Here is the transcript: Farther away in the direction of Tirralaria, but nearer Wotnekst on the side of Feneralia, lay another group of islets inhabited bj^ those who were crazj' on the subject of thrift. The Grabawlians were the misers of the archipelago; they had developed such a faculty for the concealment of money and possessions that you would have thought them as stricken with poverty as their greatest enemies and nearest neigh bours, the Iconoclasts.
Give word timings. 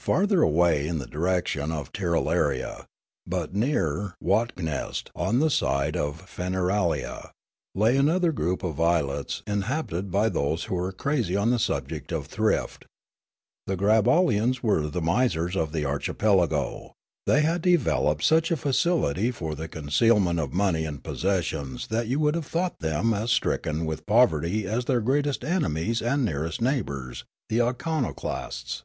Farther 0.00 0.42
away 0.42 0.86
in 0.86 0.98
the 0.98 1.06
direction 1.06 1.70
of 1.70 1.92
Tirralaria, 1.92 2.86
but 3.26 3.54
nearer 3.54 4.14
Wotnekst 4.22 5.08
on 5.14 5.38
the 5.38 5.50
side 5.50 5.96
of 5.96 6.26
Feneralia, 6.28 7.30
lay 7.74 7.96
another 7.96 8.30
group 8.32 8.62
of 8.62 8.80
islets 8.80 9.42
inhabited 9.46 10.10
bj^ 10.10 10.32
those 10.32 10.64
who 10.64 10.74
were 10.74 10.92
crazj' 10.92 11.40
on 11.40 11.50
the 11.50 11.58
subject 11.58 12.10
of 12.12 12.26
thrift. 12.26 12.86
The 13.66 13.76
Grabawlians 13.76 14.62
were 14.62 14.88
the 14.88 15.00
misers 15.02 15.56
of 15.56 15.72
the 15.72 15.84
archipelago; 15.86 16.92
they 17.26 17.40
had 17.42 17.60
developed 17.62 18.24
such 18.24 18.50
a 18.50 18.56
faculty 18.58 19.30
for 19.30 19.54
the 19.54 19.68
concealment 19.68 20.38
of 20.40 20.52
money 20.54 20.84
and 20.86 21.02
possessions 21.02 21.86
that 21.88 22.08
you 22.08 22.18
would 22.20 22.34
have 22.34 22.46
thought 22.46 22.78
them 22.80 23.12
as 23.14 23.30
stricken 23.30 23.84
with 23.86 24.06
poverty 24.06 24.66
as 24.66 24.84
their 24.86 25.00
greatest 25.00 25.44
enemies 25.44 26.00
and 26.02 26.24
nearest 26.26 26.60
neigh 26.60 26.82
bours, 26.82 27.24
the 27.50 27.60
Iconoclasts. 27.62 28.82